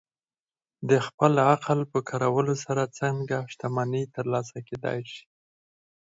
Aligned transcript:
د 0.89 0.91
خپل 1.07 1.33
عقل 1.51 1.79
په 1.91 1.99
کارولو 2.09 2.53
سره 2.65 2.83
څنګه 2.99 3.37
شتمني 3.53 4.03
ترلاسه 4.15 4.57
کېدای 4.67 4.99
شي؟ 5.11 5.23